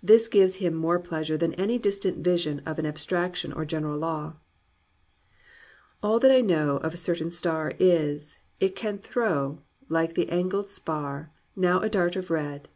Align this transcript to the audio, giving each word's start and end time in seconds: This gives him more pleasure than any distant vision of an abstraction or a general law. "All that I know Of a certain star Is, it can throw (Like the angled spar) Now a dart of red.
This 0.00 0.28
gives 0.28 0.54
him 0.62 0.72
more 0.76 1.00
pleasure 1.00 1.36
than 1.36 1.52
any 1.54 1.80
distant 1.80 2.18
vision 2.18 2.60
of 2.64 2.78
an 2.78 2.86
abstraction 2.86 3.52
or 3.52 3.62
a 3.62 3.66
general 3.66 3.98
law. 3.98 4.34
"All 6.00 6.20
that 6.20 6.30
I 6.30 6.42
know 6.42 6.76
Of 6.76 6.94
a 6.94 6.96
certain 6.96 7.32
star 7.32 7.72
Is, 7.80 8.36
it 8.60 8.76
can 8.76 8.98
throw 8.98 9.62
(Like 9.88 10.14
the 10.14 10.28
angled 10.28 10.70
spar) 10.70 11.32
Now 11.56 11.80
a 11.80 11.88
dart 11.88 12.14
of 12.14 12.30
red. 12.30 12.68